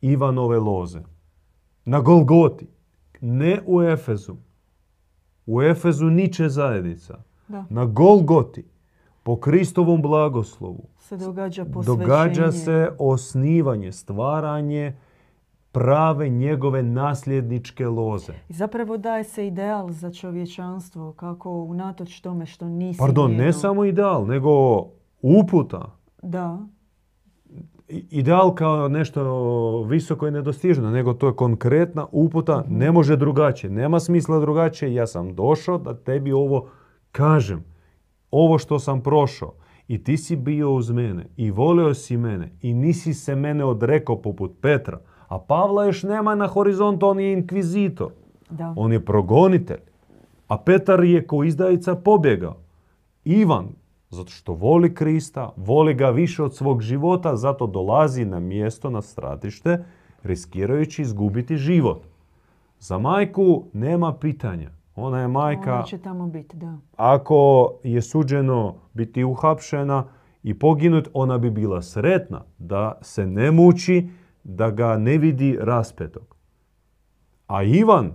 [0.00, 1.00] Ivanove loze.
[1.84, 2.66] Na Golgoti.
[3.20, 4.36] Ne u Efezu.
[5.46, 7.22] U Efezu niče zajednica.
[7.70, 8.64] Na Golgoti
[9.26, 14.96] po Kristovom blagoslovu se događa Događa se osnivanje, stvaranje
[15.72, 18.32] prave njegove nasljedničke loze.
[18.48, 23.84] I zapravo daje se ideal za čovječanstvo, kako unatoč tome što nisi Pardon, ne samo
[23.84, 24.84] ideal, nego
[25.22, 25.96] uputa.
[26.22, 26.58] Da.
[28.10, 32.76] Ideal kao nešto visoko i nedostižno, nego to je konkretna uputa, mhm.
[32.76, 36.68] ne može drugačije, nema smisla drugačije, ja sam došao da tebi ovo
[37.12, 37.75] kažem
[38.38, 39.52] ovo što sam prošao
[39.88, 44.22] i ti si bio uz mene i volio si mene i nisi se mene odrekao
[44.22, 45.00] poput Petra.
[45.28, 48.10] A Pavla još nema na horizontu, on je inkvizitor.
[48.50, 48.74] Da.
[48.76, 49.80] On je progonitelj.
[50.48, 52.56] A Petar je ko izdajica pobjegao.
[53.24, 53.68] Ivan,
[54.10, 59.02] zato što voli Krista, voli ga više od svog života, zato dolazi na mjesto, na
[59.02, 59.84] stratište,
[60.22, 62.02] riskirajući izgubiti život.
[62.78, 64.75] Za majku nema pitanja.
[64.96, 65.74] Ona je majka...
[65.74, 66.78] Ona će tamo biti, da.
[66.96, 70.04] Ako je suđeno biti uhapšena
[70.42, 74.08] i poginut, ona bi bila sretna da se ne muči,
[74.44, 76.36] da ga ne vidi raspetog.
[77.46, 78.12] A Ivan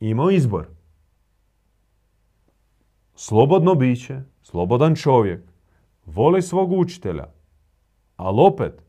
[0.00, 0.66] imao izbor.
[3.14, 5.42] Slobodno biće, slobodan čovjek,
[6.06, 7.26] voli svog učitelja,
[8.16, 8.82] ali opet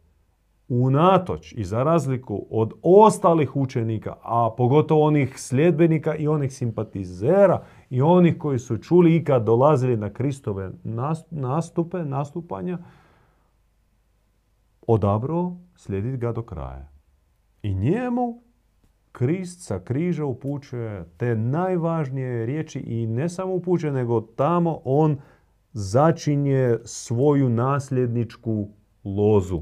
[0.82, 8.02] unatoč i za razliku od ostalih učenika, a pogotovo onih sljedbenika i onih simpatizera i
[8.02, 10.72] onih koji su čuli i kad dolazili na Kristove
[11.32, 12.78] nastupe, nastupanja,
[14.88, 16.90] odabrao slijediti ga do kraja.
[17.64, 18.42] I njemu
[19.12, 25.18] Krist sa križa upućuje te najvažnije riječi i ne samo upućuje, nego tamo on
[25.74, 28.70] začinje svoju nasljedničku
[29.04, 29.62] lozu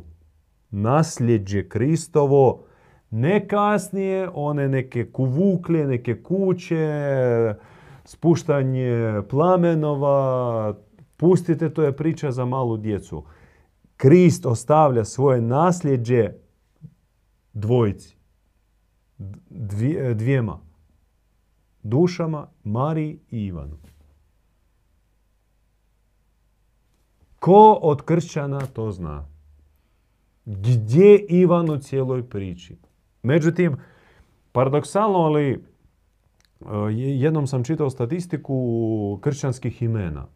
[0.72, 2.64] nasljeđe Kristovo,
[3.12, 6.88] ne kasnije one neke kuvuklje, neke kuće,
[8.06, 10.74] spuštanje plamenova,
[11.18, 13.24] pustite, to je priča za malu djecu.
[13.98, 16.30] Krist ostavlja svoje nasljeđe
[17.54, 18.16] dvojici,
[20.16, 20.60] dvijema,
[21.84, 23.78] dušama, Mariji i Ivanu.
[27.40, 29.31] Ko od kršćana to zna?
[30.46, 32.78] Gdje Ivan u cijeloj priči?
[33.24, 33.78] Međutim,
[34.52, 35.58] paradoksalno, ali e,
[36.94, 40.28] jednom sam čitao statistiku kršćanskih imena.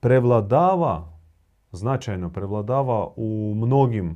[0.00, 1.18] Prevladava,
[1.72, 4.14] značajno prevladava u mnogim e,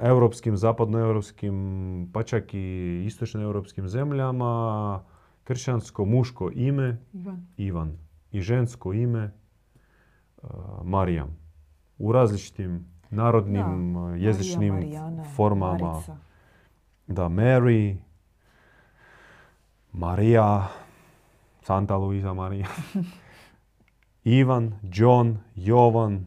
[0.00, 5.04] europskim, zapadnoeuropskim, pa čak i istočnoeuropskim zemljama
[5.44, 7.46] kršćansko muško ime Ivan.
[7.56, 7.98] Ivan
[8.32, 9.30] i žensko ime
[10.42, 10.50] uh,
[10.84, 11.45] Marijam.
[11.98, 15.92] U različitim narodnim Da, uh, jezičnim Marija, Marijana, formama.
[15.92, 16.16] Marica.
[17.06, 17.96] Da, Mary,
[19.92, 20.68] Marija,
[21.62, 22.66] Santa Luisa Marija,
[24.24, 26.26] Ivan, John, Jovan,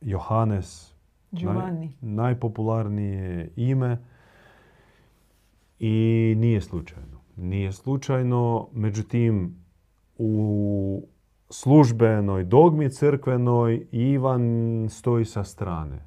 [0.00, 0.94] Johannes,
[1.32, 3.98] naj- najpopularnije ime
[5.78, 5.94] i
[6.38, 7.20] nije slučajno.
[7.36, 9.56] Nije slučajno, međutim
[10.18, 11.08] u
[11.50, 16.06] službenoj dogmi crkvenoj Ivan stoji sa strane.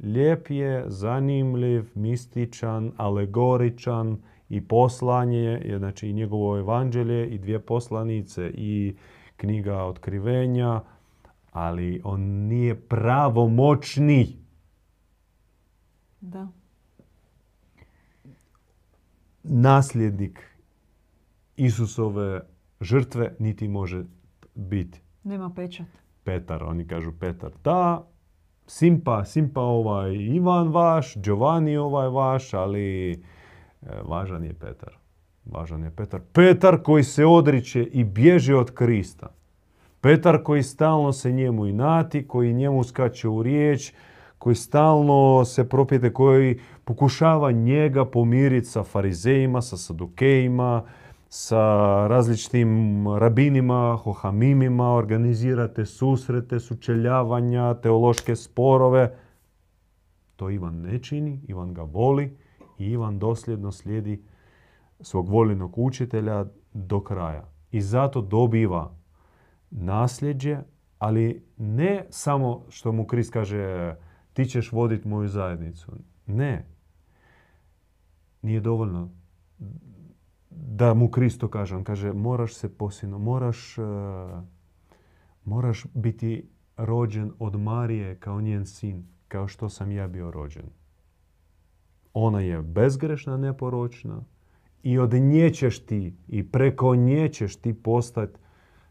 [0.00, 8.50] Lijep je, zanimljiv, mističan, alegoričan i poslanje, je, znači i njegovo evanđelje i dvije poslanice
[8.54, 8.96] i
[9.36, 10.80] knjiga otkrivenja,
[11.52, 14.36] ali on nije pravomoćni.
[16.20, 16.48] Da.
[19.42, 20.40] nasljednik
[21.56, 22.40] Isusove
[22.80, 24.04] žrtve niti može
[24.54, 25.86] biti Nema pečat.
[26.24, 26.64] Petar.
[26.64, 27.50] Oni kažu Petar.
[27.64, 28.06] Da,
[28.66, 33.16] simpa, simpa ovaj Ivan vaš, Giovanni ovaj vaš, ali e,
[34.04, 34.96] važan je Petar.
[35.44, 36.20] Važan je Petar.
[36.32, 39.34] Petar koji se odriče i bježi od Krista.
[40.00, 43.92] Petar koji stalno se njemu inati, koji njemu skače u riječ,
[44.38, 50.84] koji stalno se propijete, koji pokušava njega pomiriti sa farizejima, sa sadukejima,
[51.34, 59.16] sa različitim rabinima, hohamimima, organizirate susrete, sučeljavanja, teološke sporove.
[60.36, 62.36] To Ivan ne čini, Ivan ga voli
[62.78, 64.22] i Ivan dosljedno slijedi
[65.00, 67.48] svog voljenog učitelja do kraja.
[67.70, 68.94] I zato dobiva
[69.70, 70.58] nasljeđe,
[70.98, 73.94] ali ne samo što mu Krist kaže
[74.32, 75.92] ti ćeš voditi moju zajednicu.
[76.26, 76.66] Ne.
[78.42, 79.22] Nije dovoljno
[80.56, 81.76] da mu Kristo kaže.
[81.76, 83.82] On kaže moraš se posino, moraš, eh,
[85.44, 90.66] moraš biti rođen od Marije kao njen sin, kao što sam ja bio rođen.
[92.14, 94.24] Ona je bezgrešna, neporočna
[94.82, 98.38] i od nje ćeš ti i preko nje ćeš ti postati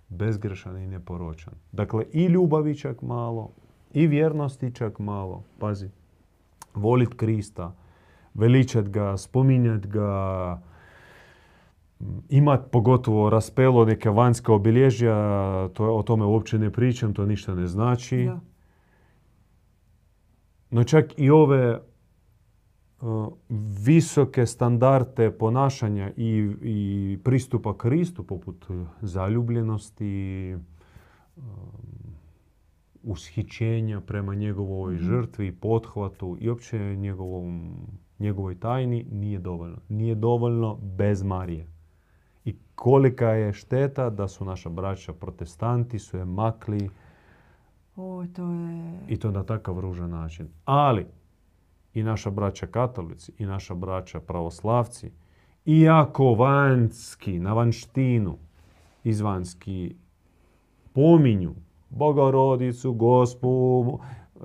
[0.10, 1.54] bezgrešan i neporočan.
[1.71, 3.52] Dakle, i ljubavi čak malo,
[3.93, 5.43] i vjernosti čak malo.
[5.60, 5.89] Pazi,
[6.74, 7.76] volit Krista,
[8.34, 10.62] veličat ga, spominjat ga,
[12.29, 15.15] imat pogotovo raspelo neke vanjske obilježja,
[15.73, 18.25] to, o tome uopće ne pričam, to ništa ne znači.
[18.25, 18.39] Da.
[20.69, 21.79] No čak i ove
[23.01, 23.27] uh,
[23.85, 30.55] visoke standarde ponašanja i, i pristupa Kristu, poput uh, zaljubljenosti,
[31.35, 31.43] um,
[33.03, 35.03] ushićenja prema njegovoj Mhm.
[35.03, 37.75] žrtvi, pothvatu i opće njegovom,
[38.19, 39.77] njegovoj tajni, nije dovoljno.
[39.89, 41.67] Nije dovoljno bez Marije.
[42.81, 46.89] Kolika je šteta da su naša braća protestanti, su je makli
[47.95, 48.99] O, to je...
[49.07, 50.47] i to na takav ružan način.
[50.65, 51.05] Ali
[51.93, 55.11] i naša braća katolici i naša braća pravoslavci,
[55.65, 58.37] iako vanjski, na vanštinu,
[59.03, 59.95] izvanski
[60.93, 61.53] pominju
[61.89, 63.99] Bogorodicu, Gospu,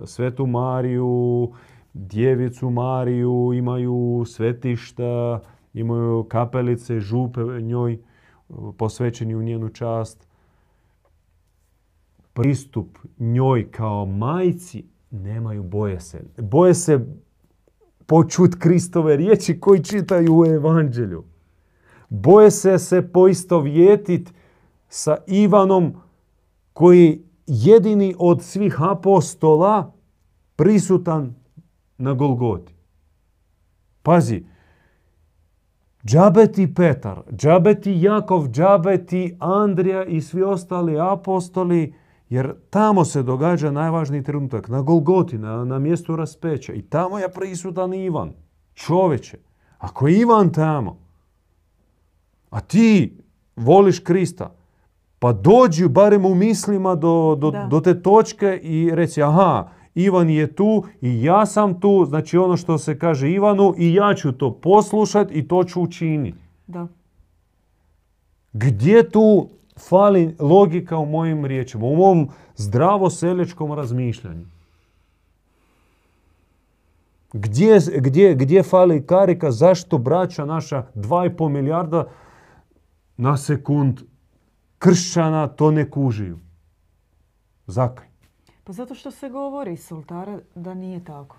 [0.05, 1.53] Svetu Mariju,
[1.95, 5.41] Djevicu Mariju, imaju svetišta,
[5.75, 7.99] imaju kapelice, župe njoj
[8.79, 10.29] posvećeni u njenu čast.
[12.33, 16.25] Pristup njoj kao majci nemaju boje se.
[16.39, 17.07] Boje se
[18.07, 21.25] počut Kristove riječi koji čitaju u evanđelju.
[22.09, 24.35] Boje se se poistovjetit
[24.89, 25.95] sa Ivanom
[26.73, 29.93] koji jedini od svih apostola
[30.57, 31.35] prisutan
[31.99, 32.75] na Golgoti.
[34.03, 34.45] Pazi,
[36.07, 41.95] džabe ti Petar, džabe ti Jakov, džabe ti Andrija i svi ostali apostoli,
[42.29, 46.73] jer tamo se događa najvažniji trenutak, na Golgoti, na, na mjestu raspeća.
[46.73, 48.33] I tamo je prisutan Ivan,
[48.75, 49.39] čoveče.
[49.79, 51.07] Ako je Ivan tamo,
[52.51, 53.19] A ti
[53.57, 54.55] voliš Krista.
[55.19, 60.55] Pa dođi barem u mislima do, do, do te točke i reci aha, Ivan je
[60.55, 64.53] tu i ja sam tu, znači ono što se kaže Ivanu i ja ću to
[64.53, 66.39] poslušati i to ću učiniti.
[66.67, 66.87] Da.
[68.53, 69.49] Gdje tu
[69.89, 74.47] fali logika u mojim riječima, u mom zdravo seljačkom razmišljanju?
[77.33, 82.05] Gdje, gdje, gdje fali karika, zašto braća naša 2,5 milijarda
[83.17, 84.01] na sekund
[84.79, 86.39] kršćana to ne kužiju?
[87.67, 88.06] Zakaj?
[88.67, 91.37] Pa zato što se govori iz sultara da nije tako.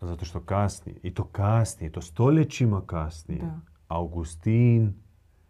[0.00, 3.60] Zato što kasnije, i to kasnije, to stoljećima kasnije, Da.
[3.88, 4.94] Augustin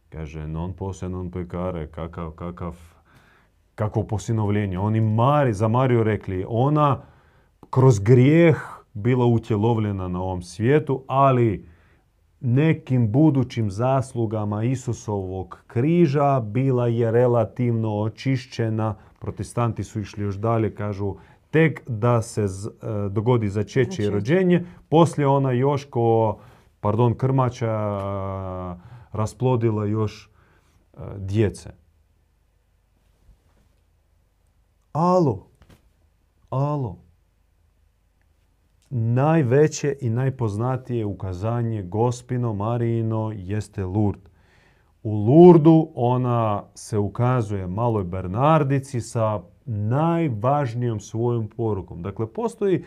[0.08, 2.76] kaže non posse non pecare, kakav, kakav,
[3.74, 4.78] kakvo posinovljenje.
[4.78, 7.02] Oni Mari, za Mariju rekli, ona
[7.70, 8.56] kroz grijeh
[8.94, 11.68] bila utjelovljena na ovom svijetu, ali
[12.42, 18.94] nekim budućim zaslugama Isusovog križa bila je relativno očišćena.
[19.18, 21.14] Protestanti su išli još dalje, kažu
[21.50, 22.70] tek da se z- e,
[23.08, 26.38] dogodi začeće i rođenje, poslije ona još ko,
[26.80, 28.74] pardon, krmača e,
[29.12, 30.30] rasplodila još
[30.94, 31.70] e, djece.
[34.92, 35.46] Alo,
[36.50, 36.96] alo,
[38.94, 44.20] najveće i najpoznatije ukazanje Gospino Marijino jeste Lurd.
[45.02, 52.02] U Lurdu ona se ukazuje maloj Bernardici sa najvažnijom svojom porukom.
[52.02, 52.84] Dakle, postoji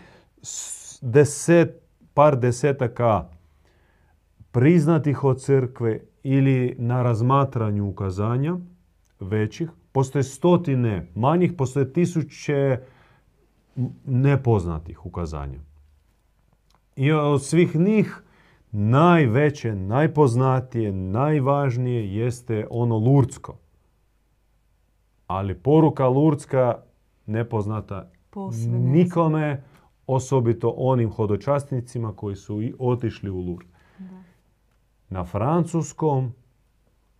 [1.01, 1.81] deset,
[2.13, 3.29] par desetaka
[4.51, 8.57] priznatih od crkve ili na razmatranju ukazanja
[9.19, 9.69] većih.
[9.91, 12.79] Postoje stotine manjih, postoje tisuće
[14.05, 15.74] nepoznatih ukazanja.
[16.95, 18.21] I od svih njih
[18.71, 23.57] najveće, najpoznatije, najvažnije jeste ono lurdsko.
[25.27, 26.77] Ali poruka lurdska
[27.25, 29.63] nepoznata Posve nikome,
[30.07, 33.67] osobito onim hodočasnicima koji su i otišli u Lurd.
[33.99, 34.23] Da.
[35.09, 36.33] Na francuskom,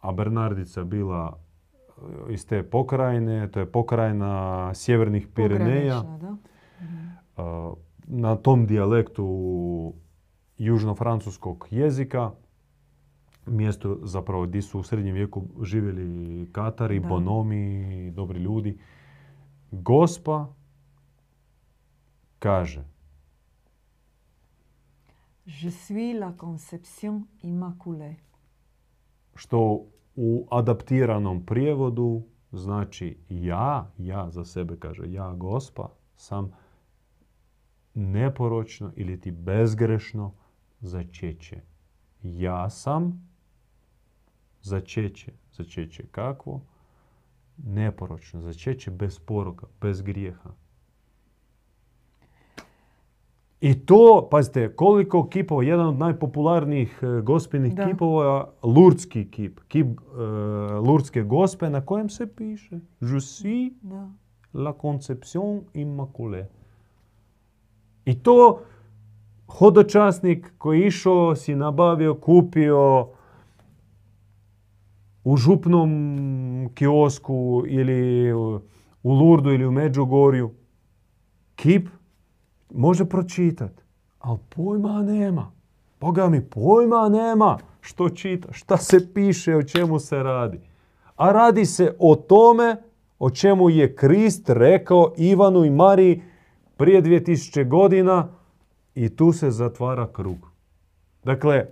[0.02, 6.36] a Bernardica bila e, iz te pokrajine, to je pokrajina sjevernih Pireneja, da.
[7.38, 7.74] a,
[8.08, 9.94] na tom dijalektu
[10.58, 12.32] južno-francuskog jezika,
[13.46, 17.08] mjesto zapravo gdje su u srednjem vijeku živjeli Katari, Da.
[17.08, 18.78] Bonomi, dobri ljudi.
[19.72, 20.54] Gospa
[22.40, 22.84] kaže,
[25.46, 28.16] Je suis la conception immaculée.
[29.36, 29.86] što
[30.16, 36.52] u adaptiranom prijevodu znači ja, ja za sebe kaže, ja gospa sam
[37.96, 40.34] neporočno ili ti bezgrešno
[40.80, 41.62] začeće.
[42.24, 43.30] Ja sam
[44.62, 45.32] začeće.
[45.52, 46.62] Začeće kakvo?
[47.58, 48.42] Neporočno.
[48.42, 50.50] Začeće bez poroka, bez grijeha.
[53.62, 57.88] I to, pazite, koliko kipova, jedan od najpopularnijih e, gospinih Da.
[57.88, 59.60] kipova Lurdski kip.
[59.68, 60.22] Kip e,
[60.80, 62.80] Lurdske gospe na kojem se piše
[63.82, 64.10] Da.
[64.54, 66.46] la conception immaculée.
[68.06, 68.60] I to
[69.48, 73.08] hodočasnik koji je išao, si nabavio, kupio
[75.24, 75.90] u župnom
[76.74, 78.34] kiosku ili
[79.04, 80.52] u Lurdu ili u Međugorju,
[81.56, 81.88] kip
[82.74, 83.84] može pročitati,
[84.20, 85.52] ali pojma nema.
[86.02, 90.60] Boga mi, pojma nema što čita, šta se piše, o čemu se radi.
[91.16, 92.76] A radi se o tome
[93.20, 96.22] o čemu je Krist rekao Ivanu i Mariji
[96.78, 98.28] prije 2000 godina
[98.96, 100.52] i tu se zatvara krug.
[101.24, 101.66] Dakle,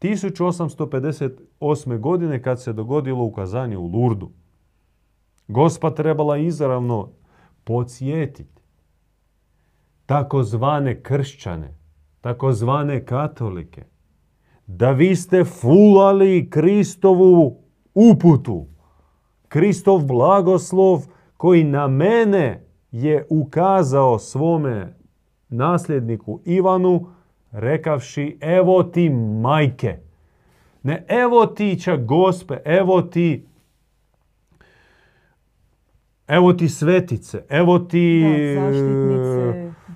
[0.00, 1.98] 1858.
[1.98, 4.30] godine kad se dogodilo ukazanje u Lurdu,
[5.48, 7.08] Gospa trebala izravno
[7.64, 8.62] podsjetiti
[10.06, 11.74] takozvane kršćane,
[12.20, 13.84] takozvane katolike,
[14.66, 17.58] da vi ste fulali Kristovu
[17.94, 18.66] uputu,
[19.48, 21.02] Kristov blagoslov
[21.36, 24.94] koji na mene je ukazao svome
[25.48, 27.06] nasljedniku Ivanu,
[27.52, 29.10] rekavši evo ti
[29.42, 29.98] majke.
[30.82, 33.46] Ne evo ti čak gospe, evo ti
[36.30, 38.24] evo ti svetice, evo ti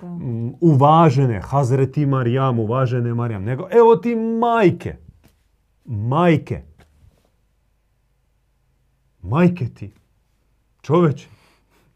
[0.01, 4.97] Da, uvažene, Hazreti Marijam, uvažene Marijam, nego evo ti majke.
[5.85, 6.61] Majke.
[9.21, 9.93] Majke ti.
[10.81, 11.34] Čoveče.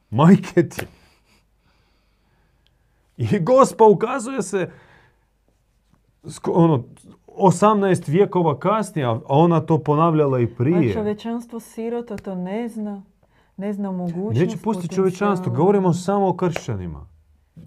[0.09, 0.85] Majke ti.
[3.17, 4.71] I gospa ukazuje se
[6.47, 6.83] ono,
[7.27, 10.93] 18 vijekova kasnije, a ona to ponavljala i A prije.
[10.93, 13.03] čovječanstvo sirota to ne zna.
[13.57, 14.39] Ne zna mogućnost.
[14.39, 15.57] Neće pustiti čovječanstvo, potencijala.
[15.57, 17.07] govorimo samo o kršćanima.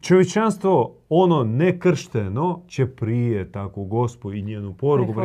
[0.01, 5.21] Čovječanstvo, ono nekršteno, će prije takvu gospu i njenu poruku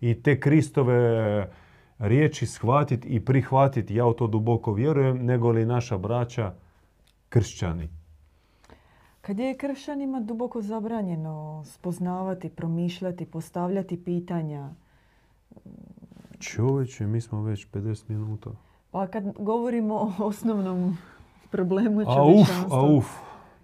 [0.00, 1.52] i te Kristove
[2.02, 6.52] riječi shvatiti i prihvatiti, ja u to duboko vjerujem, nego li naša braća
[7.28, 7.88] kršćani.
[9.20, 14.70] Kad je kršćanima duboko zabranjeno spoznavati, promišljati, postavljati pitanja,
[16.40, 18.50] Čovječe, mi smo već 50 minuta.
[18.90, 20.98] pa kad govorimo o osnovnom
[21.50, 22.78] problemu A uf, čovječanstva...
[22.78, 23.06] a uf.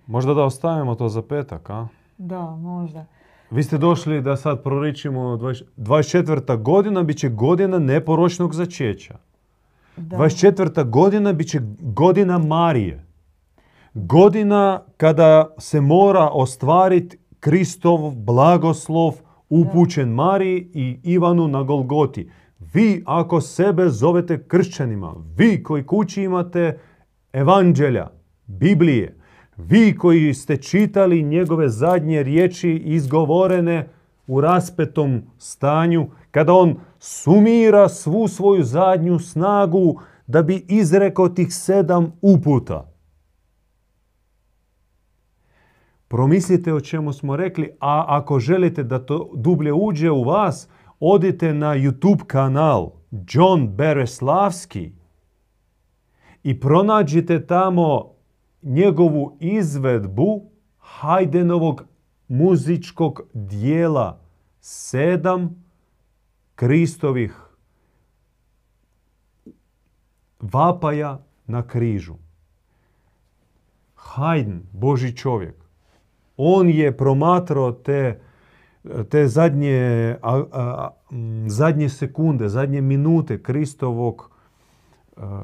[0.06, 1.88] Možda da ostavimo to za petak, a?
[2.18, 3.04] Da, možda.
[3.50, 6.62] Vi ste došli da sad proričimo 20 24.
[6.62, 9.16] godina bit će godina neporočnog začeća.
[9.96, 10.16] Da.
[10.16, 10.90] 24.
[10.90, 13.04] godina bit će godina Marije.
[13.94, 19.14] Godina kada se mora ostvariti Kristov blagoslov
[19.48, 22.30] upućen Mariji i Ivanu na Golgoti.
[22.74, 26.78] Vi ako sebe zovete kršćanima, vi koji kući imate
[27.32, 28.08] evanđelja,
[28.46, 29.17] Biblije,
[29.58, 33.88] vi koji ste čitali njegove zadnje riječi izgovorene
[34.26, 42.12] u raspetom stanju, kada on sumira svu svoju zadnju snagu da bi izrekao tih sedam
[42.22, 42.92] uputa.
[46.08, 50.68] Promislite o čemu smo rekli, a ako želite da to dublje uđe u vas,
[51.00, 52.90] odite na YouTube kanal
[53.28, 54.92] John Bereslavski
[56.42, 58.17] i pronađite tamo
[58.62, 61.84] njegovu izvedbu Hajdenovog
[62.28, 64.20] muzičkog dijela
[64.60, 65.64] sedam
[66.54, 67.36] Kristovih
[70.40, 72.14] vapaja na križu.
[73.94, 75.54] Haydn, Boži čovjek,
[76.36, 78.20] on je promatrao te,
[79.10, 80.90] te zadnje, a- a-
[81.46, 84.30] zadnje sekunde, zadnje minute Kristovog
[85.16, 85.40] a,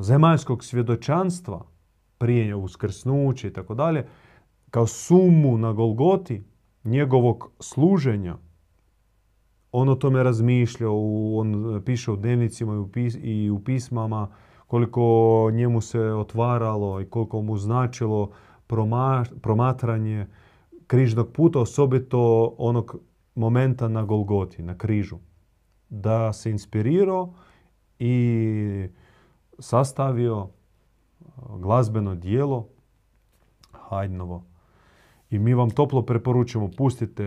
[0.00, 1.64] zemaljskog svjedočanstva
[2.20, 4.06] prije uskrsnuće i tako dalje,
[4.70, 6.44] kao sumu na Golgoti
[6.84, 8.36] njegovog služenja.
[9.72, 10.86] On o tome razmišlja,
[11.34, 12.88] on piše u dnevnicima
[13.22, 14.28] i u, pismama
[14.66, 18.30] koliko njemu se otvaralo i koliko mu značilo
[18.68, 20.26] proma- promatranje
[20.86, 22.96] križnog puta, osobito onog
[23.34, 25.16] momenta na Golgoti, na križu.
[25.88, 27.34] Da se inspirirao
[27.98, 28.88] i
[29.58, 30.48] sastavio
[31.48, 32.68] glazbeno dijelo
[33.72, 34.42] Haydnovo.
[35.30, 37.24] I mi vam toplo preporučujemo, pustite,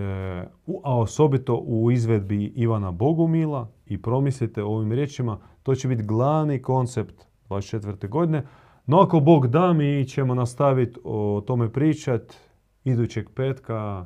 [0.84, 5.38] a osobito u izvedbi Ivana Bogumila i promislite o ovim riječima.
[5.64, 8.10] To će biti glavni koncept 24.
[8.10, 8.46] godine.
[8.86, 12.34] No ako Bog da, mi ćemo nastaviti o tome pričat
[12.84, 14.06] idućeg petka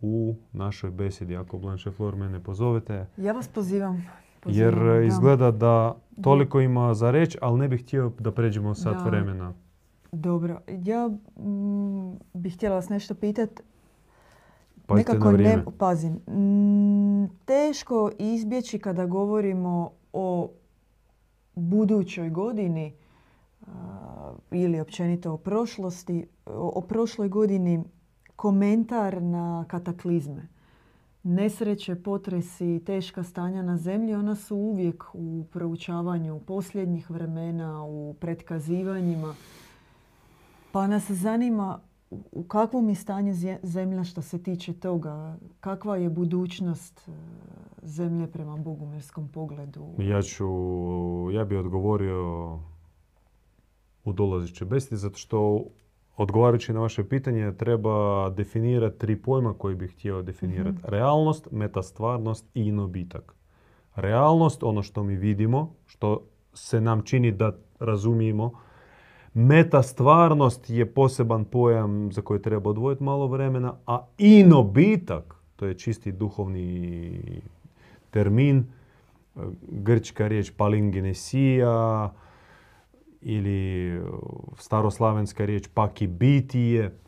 [0.00, 1.36] u našoj besedi.
[1.36, 3.06] Ako Blanche Flor mene pozovete.
[3.16, 4.06] Ja vas pozivam.
[4.48, 5.00] Jer da.
[5.00, 9.04] izgleda da toliko ima za reći, ali ne bih htio da pređemo sat Da.
[9.04, 9.52] vremena.
[10.12, 10.60] Dobro.
[10.84, 11.10] Ja
[12.34, 13.62] bih htjela vas nešto pitati.
[14.86, 15.56] Pazite Nekako na vrijeme.
[15.56, 16.20] ne, pazim,
[17.44, 20.50] teško izbjeći kada govorimo o
[21.54, 22.92] budućoj godini
[23.62, 23.72] a,
[24.50, 27.84] ili općenito o prošlosti, o, o prošloj godini
[28.36, 30.48] komentar na kataklizme.
[31.28, 39.34] Nesreće, potresi, teška stanja na zemlji, ona su uvijek u proučavanju posljednjih vremena, u pretkazivanjima.
[40.72, 41.80] Pa nas zanima
[42.32, 45.36] u- kakvom je stanju zemlja što se tiče toga?
[45.60, 47.12] Kakva je budućnost e,
[47.82, 49.86] zemlje prema bogumirskom pogledu?
[49.98, 50.46] Ja ću,
[51.32, 52.52] ja bi odgovorio
[54.04, 55.64] u dolazeće besedi, zato što
[56.16, 60.78] odgovarajući na vaše pitanje treba definirati tri pojma koji bih htio definirati.
[60.82, 63.34] Realnost, metastvarnost i inobitak.
[63.94, 66.20] Realnost, ono što mi vidimo, što
[66.54, 68.52] se nam čini da razumijemo.
[69.34, 76.12] Metastvarnost je poseban pojam za koji treba odvojiti malo vremena, a inobitak, to je čisti
[76.12, 77.20] duhovni
[78.10, 78.64] termin,
[79.68, 82.12] grčka riječ palingenesija
[83.28, 84.08] ili uh,
[84.58, 86.98] staroslavenska riječ pakibitije.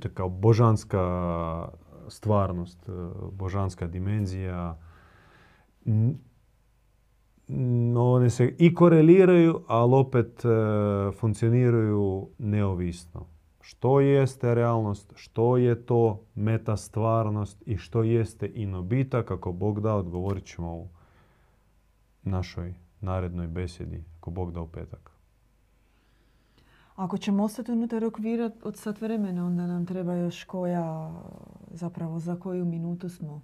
[0.00, 1.68] To je kao božanska
[2.08, 4.78] stvarnost, uh, božanska dimenzija.
[7.48, 13.26] No, one se i koreliraju, ali opet uh, funkcioniraju neovisno.
[13.60, 20.44] Što jeste realnost, što je to metastvarnost i što jeste inobitak, ako Bog da, odgovorit
[20.44, 20.88] ćemo u
[22.22, 25.10] našoj narednoj besedi, ako Bog da u petak.
[26.94, 31.12] Ako ćemo ostati unutar okvira od sat vremena, onda nam treba još koja,
[31.70, 33.42] zapravo za koju minutu smo.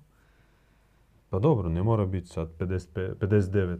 [1.31, 3.79] Pa dobro, ne mora biti sad 55, 59.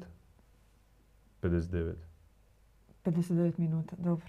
[1.43, 1.95] 59.
[3.05, 4.27] 59 minuta, dobro.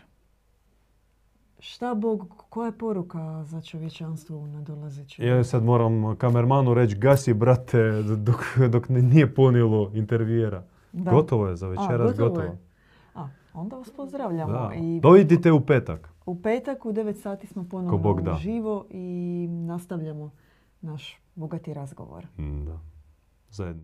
[1.59, 5.25] Šta Bog, koja je poruka za čovječanstvo u nadolazećem?
[5.27, 10.63] Ja sad moram kamermanu reći, gasi brate, dok, dok ne- nije ponijelo intervjera.
[10.91, 11.11] Da.
[11.11, 12.41] Gotovo je za večeras, gotovo gotovo.
[12.43, 12.57] je.
[13.15, 14.51] A, onda vas pozdravljamo.
[14.53, 14.71] Da.
[14.75, 16.09] I Dojdite u petak.
[16.25, 20.31] u petak u 9 sati smo ponovno živo i nastavljamo
[20.81, 22.27] naš bogati razgovor.
[22.37, 22.79] Mm, Da.
[23.49, 23.83] Zajedno.